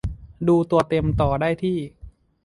[0.47, 1.77] ดูตัวเต็มต่อได้ที่